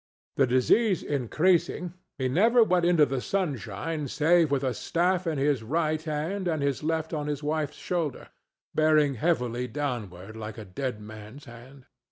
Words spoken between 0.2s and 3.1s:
The disease increasing, he never went into